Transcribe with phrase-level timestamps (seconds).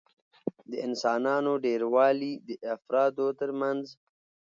[0.69, 3.83] د انسانانو ډېروالي د افرادو ترمنځ